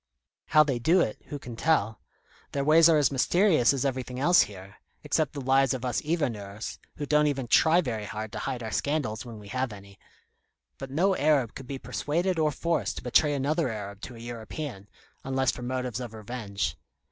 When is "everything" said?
3.85-4.19